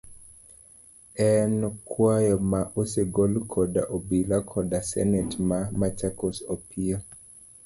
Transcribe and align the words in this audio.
En 1.29 1.55
kwayo 1.89 2.35
ma 2.51 2.61
osegol 2.81 3.33
koda 3.51 3.81
obila 3.95 4.37
koda 4.51 4.79
seneta 4.91 5.37
ma 5.49 5.59
Machakos 5.79 6.37
Opiyo. 6.53 6.97